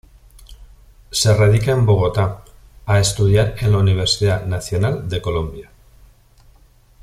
Se 1.11 1.31
radica 1.31 1.69
en 1.73 1.85
Bogotá, 1.85 2.43
a 2.87 2.99
estudiar 2.99 3.53
en 3.59 3.71
la 3.73 3.77
Universidad 3.77 4.47
Nacional 4.47 5.07
de 5.07 5.21
Colombia. 5.21 5.69